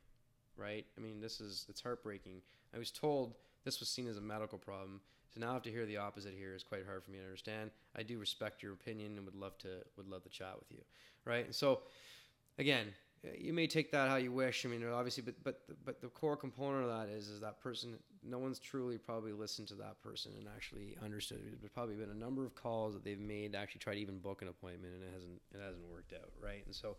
Right? 0.57 0.85
I 0.99 1.01
mean, 1.01 1.21
this 1.21 1.41
is 1.41 1.65
it's 1.69 1.81
heartbreaking. 1.81 2.43
I 2.75 2.79
was 2.79 2.91
told 2.91 3.35
this 3.65 3.81
was 3.81 3.89
seen 3.89 4.07
as 4.07 4.19
a 4.19 4.21
medical 4.21 4.59
problem, 4.59 5.01
so 5.35 5.41
now 5.41 5.51
I 5.51 5.55
have 5.55 5.63
to 5.63 5.71
hear 5.71 5.87
the 5.87 5.97
opposite 5.97 6.35
here 6.37 6.55
is 6.55 6.63
quite 6.63 6.85
hard 6.87 7.03
for 7.05 7.11
me 7.11 7.19
to 7.19 7.25
understand. 7.25 7.71
I 7.97 8.03
do 8.03 8.19
respect 8.19 8.63
your 8.63 8.73
opinion 8.73 9.17
and 9.17 9.25
would 9.25 9.35
love 9.35 9.57
to 9.59 9.69
would 9.97 10.09
love 10.09 10.23
to 10.25 10.29
chat 10.29 10.55
with 10.59 10.71
you. 10.71 10.83
Right? 11.25 11.47
And 11.47 11.55
so, 11.55 11.81
again, 12.59 12.89
you 13.39 13.53
may 13.53 13.67
take 13.67 13.93
that 13.93 14.09
how 14.09 14.17
you 14.17 14.33
wish. 14.33 14.67
I 14.67 14.69
mean, 14.69 14.85
obviously, 14.93 15.23
but 15.23 15.43
but 15.45 15.61
but 15.85 16.01
the 16.01 16.09
core 16.09 16.37
component 16.37 16.85
of 16.85 16.91
that 16.91 17.09
is 17.09 17.29
is 17.29 17.41
that 17.41 17.61
person. 17.61 17.95
No 18.25 18.39
one's 18.39 18.59
truly 18.59 18.99
probably 18.99 19.33
listened 19.33 19.69
to 19.69 19.75
that 19.77 20.01
person 20.03 20.33
and 20.39 20.47
actually 20.55 20.97
understood. 21.03 21.41
There's 21.61 21.73
probably 21.73 21.95
been 21.95 22.11
a 22.11 22.15
number 22.15 22.45
of 22.45 22.55
calls 22.55 22.95
that 22.95 23.05
they've 23.05 23.19
made 23.19 23.53
to 23.53 23.59
actually 23.59 23.81
try 23.81 23.95
to 23.95 24.01
even 24.01 24.19
book 24.19 24.43
an 24.43 24.49
appointment, 24.49 24.95
and 24.95 25.03
it 25.03 25.11
hasn't 25.15 25.41
it 25.55 25.61
hasn't 25.65 25.89
worked 25.91 26.13
out, 26.13 26.31
right? 26.43 26.65
And 26.67 26.75
so, 26.75 26.97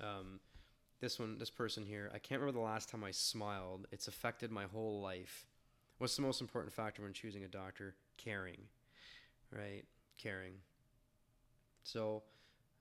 um, 0.00 0.40
this 1.00 1.18
one, 1.18 1.38
this 1.38 1.50
person 1.50 1.84
here, 1.84 2.10
I 2.14 2.18
can't 2.18 2.40
remember 2.40 2.58
the 2.58 2.64
last 2.64 2.88
time 2.88 3.04
I 3.04 3.10
smiled. 3.10 3.86
It's 3.92 4.08
affected 4.08 4.50
my 4.50 4.64
whole 4.64 5.00
life. 5.00 5.46
What's 6.04 6.16
the 6.16 6.20
most 6.20 6.42
important 6.42 6.70
factor 6.70 7.00
when 7.00 7.14
choosing 7.14 7.44
a 7.44 7.48
doctor? 7.48 7.94
Caring, 8.18 8.58
right? 9.50 9.84
Caring. 10.18 10.52
So. 11.82 12.22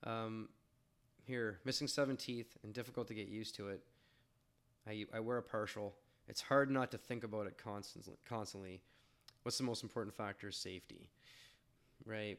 Um, 0.03 0.49
here, 1.25 1.59
missing 1.63 1.87
seven 1.87 2.17
teeth 2.17 2.57
and 2.65 2.73
difficult 2.73 3.07
to 3.07 3.13
get 3.13 3.29
used 3.29 3.55
to 3.55 3.69
it. 3.69 3.79
I, 4.85 5.05
I 5.13 5.21
wear 5.21 5.37
a 5.37 5.41
partial. 5.41 5.95
It's 6.27 6.41
hard 6.41 6.69
not 6.69 6.91
to 6.91 6.97
think 6.97 7.23
about 7.23 7.47
it 7.47 7.57
constantly. 7.57 8.15
Constantly, 8.27 8.81
what's 9.43 9.57
the 9.57 9.63
most 9.63 9.83
important 9.83 10.13
factor? 10.13 10.51
Safety, 10.51 11.09
right? 12.05 12.37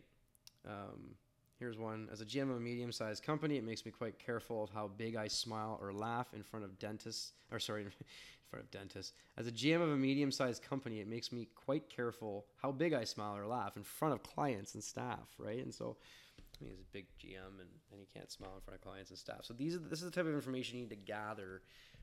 Um, 0.68 1.14
here's 1.58 1.78
one. 1.78 2.10
As 2.12 2.20
a 2.20 2.26
GM 2.26 2.50
of 2.50 2.58
a 2.58 2.60
medium-sized 2.60 3.22
company, 3.22 3.56
it 3.56 3.64
makes 3.64 3.86
me 3.86 3.90
quite 3.90 4.18
careful 4.18 4.64
of 4.64 4.68
how 4.68 4.88
big 4.88 5.16
I 5.16 5.28
smile 5.28 5.78
or 5.80 5.94
laugh 5.94 6.34
in 6.34 6.42
front 6.42 6.66
of 6.66 6.78
dentists. 6.78 7.32
Or 7.50 7.58
sorry, 7.58 7.86
front 8.54 8.64
of 8.64 8.70
dentists. 8.70 9.12
As 9.36 9.46
a 9.46 9.52
GM 9.52 9.82
of 9.82 9.90
a 9.90 9.96
medium-sized 9.96 10.62
company, 10.62 11.00
it 11.00 11.08
makes 11.08 11.32
me 11.32 11.48
quite 11.54 11.88
careful 11.88 12.46
how 12.62 12.70
big 12.70 12.92
I 12.92 13.04
smile 13.04 13.36
or 13.36 13.46
laugh 13.46 13.76
in 13.76 13.82
front 13.82 14.14
of 14.14 14.22
clients 14.22 14.74
and 14.74 14.82
staff, 14.82 15.28
right? 15.38 15.62
And 15.62 15.74
so 15.74 15.96
I 16.38 16.64
mean, 16.64 16.72
he's 16.72 16.80
a 16.80 16.92
big 16.92 17.06
GM 17.18 17.60
and, 17.60 17.68
and 17.90 18.00
he 18.00 18.06
can't 18.14 18.30
smile 18.30 18.52
in 18.54 18.60
front 18.60 18.78
of 18.78 18.84
clients 18.84 19.10
and 19.10 19.18
staff. 19.18 19.40
So 19.42 19.54
these 19.54 19.74
are 19.74 19.78
this 19.78 20.02
is 20.02 20.10
the 20.10 20.10
type 20.10 20.26
of 20.26 20.34
information 20.34 20.78
you 20.78 20.84
need 20.84 20.90
to 20.90 20.96
gather, 20.96 21.62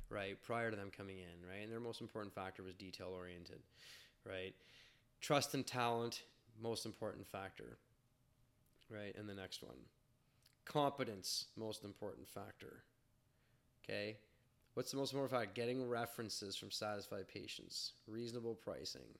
right, 0.10 0.42
prior 0.42 0.70
to 0.70 0.76
them 0.76 0.92
coming 0.96 1.20
in, 1.20 1.48
right? 1.48 1.64
And 1.64 1.72
their 1.72 1.80
most 1.80 2.02
important 2.02 2.34
factor 2.34 2.64
was 2.64 2.74
detail 2.74 3.14
oriented, 3.16 3.60
right? 4.28 4.54
Trust 5.22 5.54
and 5.54 5.66
talent, 5.66 6.24
most 6.62 6.86
important 6.86 7.26
factor, 7.28 7.78
right? 8.90 9.16
And 9.18 9.30
the 9.30 9.36
next 9.36 9.64
one, 9.64 9.78
competence, 10.66 11.46
most 11.56 11.86
important 11.86 12.28
factor. 12.28 12.84
Okay, 13.84 14.18
what's 14.74 14.92
the 14.92 14.98
most 14.98 15.14
important 15.14 15.32
factor? 15.32 15.52
Getting 15.54 15.88
references 15.88 16.56
from 16.56 16.72
satisfied 16.72 17.28
patients, 17.28 17.94
reasonable 18.08 18.56
pricing. 18.56 19.18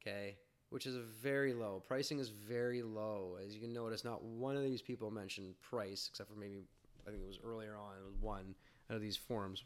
Okay, 0.00 0.36
which 0.70 0.86
is 0.86 0.96
very 1.22 1.54
low. 1.54 1.82
Pricing 1.86 2.18
is 2.18 2.28
very 2.28 2.82
low. 2.82 3.38
As 3.44 3.54
you 3.54 3.60
can 3.60 3.72
notice, 3.72 4.04
not 4.04 4.22
one 4.22 4.56
of 4.56 4.62
these 4.62 4.82
people 4.82 5.10
mentioned 5.10 5.54
price, 5.62 6.08
except 6.10 6.28
for 6.28 6.36
maybe, 6.36 6.64
I 7.06 7.10
think 7.10 7.22
it 7.22 7.26
was 7.26 7.38
earlier 7.44 7.76
on, 7.76 7.92
it 7.96 8.04
was 8.04 8.16
one 8.20 8.54
out 8.90 8.96
of 8.96 9.02
these 9.02 9.16
forums. 9.16 9.64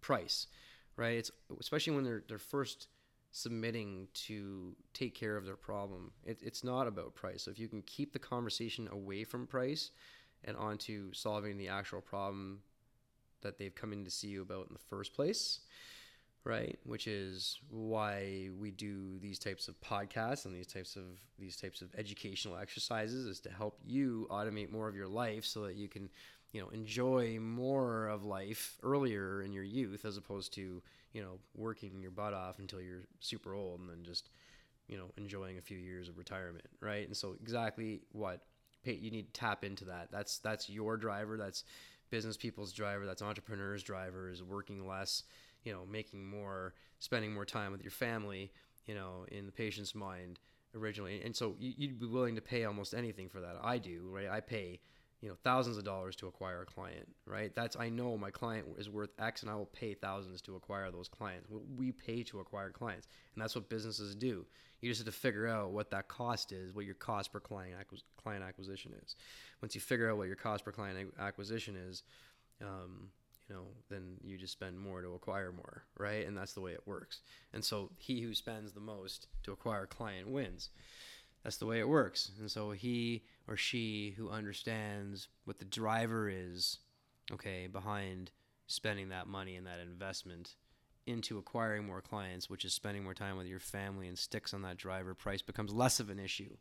Price, 0.00 0.46
right? 0.96 1.16
It's 1.16 1.30
especially 1.58 1.94
when 1.94 2.04
they're, 2.04 2.22
they're 2.28 2.38
first 2.38 2.88
submitting 3.32 4.06
to 4.12 4.76
take 4.92 5.14
care 5.14 5.36
of 5.36 5.44
their 5.44 5.56
problem. 5.56 6.12
It, 6.24 6.38
it's 6.40 6.62
not 6.62 6.86
about 6.86 7.14
price. 7.14 7.42
So 7.42 7.50
if 7.50 7.58
you 7.58 7.66
can 7.66 7.82
keep 7.82 8.12
the 8.12 8.18
conversation 8.18 8.88
away 8.92 9.24
from 9.24 9.46
price 9.46 9.90
and 10.44 10.56
onto 10.56 11.12
solving 11.12 11.56
the 11.56 11.68
actual 11.68 12.00
problem 12.00 12.60
that 13.44 13.58
they've 13.58 13.74
come 13.74 13.92
in 13.92 14.04
to 14.04 14.10
see 14.10 14.28
you 14.28 14.42
about 14.42 14.68
in 14.68 14.74
the 14.74 14.80
first 14.90 15.14
place, 15.14 15.60
right? 16.44 16.78
Which 16.84 17.06
is 17.06 17.58
why 17.70 18.50
we 18.58 18.70
do 18.70 19.18
these 19.20 19.38
types 19.38 19.68
of 19.68 19.80
podcasts 19.80 20.44
and 20.44 20.54
these 20.54 20.66
types 20.66 20.96
of 20.96 21.04
these 21.38 21.56
types 21.56 21.82
of 21.82 21.94
educational 21.96 22.56
exercises 22.56 23.26
is 23.26 23.40
to 23.40 23.50
help 23.50 23.78
you 23.84 24.26
automate 24.30 24.70
more 24.70 24.88
of 24.88 24.96
your 24.96 25.08
life 25.08 25.44
so 25.44 25.62
that 25.62 25.76
you 25.76 25.88
can 25.88 26.10
you 26.52 26.60
know 26.60 26.68
enjoy 26.68 27.38
more 27.40 28.08
of 28.08 28.24
life 28.24 28.78
earlier 28.82 29.42
in 29.42 29.52
your 29.52 29.64
youth 29.64 30.04
as 30.04 30.16
opposed 30.16 30.52
to 30.54 30.82
you 31.12 31.22
know 31.22 31.38
working 31.56 32.00
your 32.00 32.10
butt 32.10 32.34
off 32.34 32.58
until 32.58 32.80
you're 32.80 33.04
super 33.20 33.54
old 33.54 33.80
and 33.80 33.88
then 33.88 34.02
just 34.04 34.28
you 34.88 34.98
know 34.98 35.06
enjoying 35.16 35.58
a 35.58 35.62
few 35.62 35.78
years 35.78 36.08
of 36.08 36.18
retirement 36.18 36.66
right? 36.80 37.06
And 37.06 37.16
so 37.16 37.36
exactly 37.40 38.02
what 38.12 38.40
Pete, 38.84 39.00
you 39.00 39.10
need 39.10 39.32
to 39.32 39.40
tap 39.40 39.64
into 39.64 39.86
that. 39.86 40.08
That's 40.12 40.38
that's 40.38 40.68
your 40.68 40.96
driver. 40.96 41.36
That's 41.36 41.64
business 42.14 42.36
people's 42.36 42.72
driver 42.72 43.06
that's 43.06 43.22
entrepreneurs 43.22 43.82
driver 43.82 44.30
is 44.30 44.40
working 44.40 44.86
less 44.86 45.24
you 45.64 45.72
know 45.72 45.84
making 45.90 46.24
more 46.24 46.74
spending 47.00 47.34
more 47.34 47.44
time 47.44 47.72
with 47.72 47.82
your 47.82 47.90
family 47.90 48.52
you 48.86 48.94
know 48.94 49.26
in 49.32 49.46
the 49.46 49.52
patient's 49.52 49.96
mind 49.96 50.38
originally. 50.74 51.22
And 51.24 51.34
so 51.34 51.54
you'd 51.58 51.98
be 51.98 52.06
willing 52.06 52.34
to 52.34 52.40
pay 52.40 52.64
almost 52.64 52.94
anything 52.94 53.28
for 53.28 53.40
that. 53.40 53.56
I 53.62 53.78
do 53.78 54.08
right? 54.10 54.28
I 54.28 54.40
pay 54.40 54.80
you 55.24 55.30
know 55.30 55.36
thousands 55.42 55.78
of 55.78 55.84
dollars 55.84 56.14
to 56.14 56.26
acquire 56.26 56.60
a 56.60 56.66
client 56.66 57.08
right 57.26 57.54
that's 57.54 57.76
i 57.80 57.88
know 57.88 58.14
my 58.18 58.30
client 58.30 58.66
is 58.76 58.90
worth 58.90 59.08
x 59.18 59.40
and 59.40 59.50
i 59.50 59.54
will 59.54 59.64
pay 59.64 59.94
thousands 59.94 60.42
to 60.42 60.54
acquire 60.54 60.90
those 60.90 61.08
clients 61.08 61.48
we 61.78 61.90
pay 61.90 62.22
to 62.22 62.40
acquire 62.40 62.68
clients 62.68 63.08
and 63.34 63.42
that's 63.42 63.54
what 63.54 63.70
businesses 63.70 64.14
do 64.14 64.44
you 64.82 64.90
just 64.90 65.00
have 65.00 65.06
to 65.06 65.18
figure 65.18 65.48
out 65.48 65.70
what 65.70 65.90
that 65.90 66.08
cost 66.08 66.52
is 66.52 66.74
what 66.74 66.84
your 66.84 66.94
cost 66.96 67.32
per 67.32 67.40
client, 67.40 67.74
client 68.22 68.44
acquisition 68.44 68.92
is 69.02 69.16
once 69.62 69.74
you 69.74 69.80
figure 69.80 70.10
out 70.10 70.18
what 70.18 70.26
your 70.26 70.36
cost 70.36 70.62
per 70.62 70.70
client 70.70 71.10
acquisition 71.18 71.74
is 71.74 72.02
um, 72.60 73.08
you 73.48 73.54
know, 73.54 73.62
then 73.90 74.16
you 74.22 74.38
just 74.38 74.52
spend 74.52 74.78
more 74.78 75.02
to 75.02 75.14
acquire 75.14 75.52
more, 75.52 75.84
right? 75.98 76.26
And 76.26 76.36
that's 76.36 76.54
the 76.54 76.60
way 76.60 76.72
it 76.72 76.86
works. 76.86 77.20
And 77.52 77.62
so 77.62 77.90
he 77.98 78.22
who 78.22 78.34
spends 78.34 78.72
the 78.72 78.80
most 78.80 79.26
to 79.42 79.52
acquire 79.52 79.82
a 79.82 79.86
client 79.86 80.30
wins. 80.30 80.70
That's 81.44 81.58
the 81.58 81.66
way 81.66 81.78
it 81.78 81.88
works. 81.88 82.32
And 82.40 82.50
so 82.50 82.70
he 82.72 83.22
or 83.46 83.56
she 83.56 84.14
who 84.16 84.30
understands 84.30 85.28
what 85.44 85.58
the 85.58 85.66
driver 85.66 86.28
is, 86.28 86.78
okay, 87.30 87.66
behind 87.66 88.32
spending 88.66 89.10
that 89.10 89.26
money 89.26 89.54
and 89.56 89.66
that 89.66 89.78
investment 89.78 90.56
into 91.06 91.36
acquiring 91.36 91.86
more 91.86 92.00
clients, 92.00 92.48
which 92.48 92.64
is 92.64 92.72
spending 92.72 93.04
more 93.04 93.12
time 93.12 93.36
with 93.36 93.46
your 93.46 93.60
family 93.60 94.08
and 94.08 94.18
sticks 94.18 94.54
on 94.54 94.62
that 94.62 94.78
driver, 94.78 95.14
price 95.14 95.42
becomes 95.42 95.72
less 95.72 96.00
of 96.00 96.08
an 96.08 96.18
issue, 96.18 96.56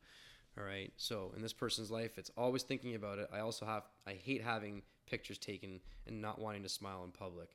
All 0.58 0.64
right. 0.64 0.92
So 0.98 1.32
in 1.36 1.42
this 1.42 1.54
person's 1.54 1.90
life, 1.90 2.18
it's 2.18 2.32
always 2.38 2.64
thinking 2.64 2.96
about 2.96 3.20
it. 3.20 3.30
I 3.34 3.40
also 3.40 3.66
have, 3.66 3.84
I 4.06 4.14
hate 4.14 4.44
having 4.44 4.84
pictures 5.10 5.38
taken 5.38 5.80
and 6.08 6.22
not 6.22 6.40
wanting 6.40 6.64
to 6.64 6.70
smile 6.70 7.04
in 7.04 7.12
public. 7.12 7.50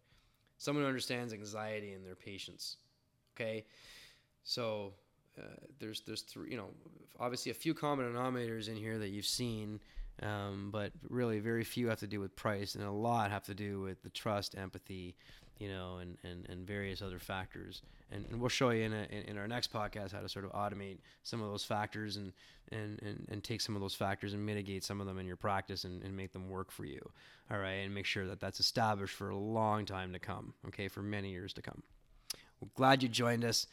Someone 0.57 0.83
who 0.83 0.89
understands 0.89 1.33
anxiety 1.33 1.93
in 1.93 2.03
their 2.03 2.17
patients. 2.17 2.79
Okay. 3.37 3.67
So 4.43 4.95
uh, 5.39 5.47
there's, 5.79 6.01
there's 6.01 6.23
three, 6.23 6.51
you 6.51 6.57
know, 6.57 6.69
obviously 7.21 7.51
a 7.51 7.55
few 7.55 7.75
common 7.75 8.13
denominators 8.13 8.69
in 8.69 8.77
here 8.77 8.99
that 8.99 9.09
you've 9.09 9.27
seen. 9.27 9.81
Um, 10.21 10.71
but 10.73 10.91
really, 11.09 11.39
very 11.39 11.63
few 11.63 11.89
have 11.89 12.01
to 12.01 12.09
do 12.09 12.19
with 12.19 12.35
price, 12.35 12.75
and 12.75 12.83
a 12.83 12.91
lot 12.91 13.31
have 13.31 13.45
to 13.45 13.55
do 13.55 13.81
with 13.81 14.03
the 14.03 14.09
trust, 14.09 14.59
empathy, 14.59 15.15
you 15.59 15.69
know, 15.69 15.99
and, 15.99 16.17
and, 16.25 16.49
and 16.49 16.67
various 16.67 17.03
other 17.03 17.19
factors. 17.19 17.83
And, 18.11 18.25
and 18.31 18.41
we'll 18.41 18.49
show 18.49 18.71
you 18.71 18.85
in, 18.85 18.93
a, 18.93 19.07
in, 19.11 19.23
in, 19.29 19.39
our 19.39 19.49
next 19.49 19.73
podcast 19.73 20.13
how 20.13 20.21
to 20.21 20.29
sort 20.29 20.45
of 20.45 20.53
automate 20.53 20.99
some 21.25 21.43
of 21.43 21.51
those 21.51 21.65
factors 21.65 22.17
and, 22.17 22.33
and, 22.73 23.01
and, 23.03 23.27
and 23.31 23.45
take 23.45 23.61
some 23.61 23.75
of 23.75 23.83
those 23.83 23.95
factors 23.95 24.33
and 24.33 24.45
mitigate 24.45 24.83
some 24.83 25.01
of 25.01 25.07
them 25.07 25.19
in 25.19 25.27
your 25.27 25.37
practice 25.37 25.85
and, 25.85 26.03
and 26.03 26.17
make 26.17 26.33
them 26.33 26.49
work 26.49 26.71
for 26.71 26.85
you. 26.85 27.01
All 27.51 27.59
right. 27.59 27.73
And 27.73 27.95
make 27.95 28.07
sure 28.07 28.27
that 28.27 28.41
that's 28.41 28.61
established 28.61 29.15
for 29.15 29.31
a 29.31 29.37
long 29.37 29.85
time 29.85 30.13
to 30.13 30.19
come. 30.19 30.55
Okay. 30.69 30.89
For 30.89 31.03
many 31.03 31.31
years 31.31 31.53
to 31.55 31.63
come. 31.63 31.83
Well, 32.61 32.71
glad 32.75 33.03
you 33.03 33.09
joined 33.09 33.45
us. 33.45 33.67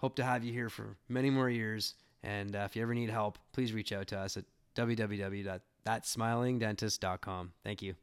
Hope 0.00 0.16
to 0.16 0.24
have 0.24 0.42
you 0.44 0.52
here 0.52 0.70
for 0.70 0.96
many 1.08 1.30
more 1.30 1.50
years. 1.50 1.94
And 2.22 2.56
uh, 2.56 2.60
if 2.60 2.76
you 2.76 2.82
ever 2.82 2.94
need 2.94 3.10
help, 3.10 3.38
please 3.52 3.72
reach 3.72 3.92
out 3.92 4.06
to 4.08 4.18
us 4.18 4.36
at 4.36 4.44
www.thatsmilingdentist.com. 4.74 7.52
Thank 7.64 7.82
you. 7.82 7.94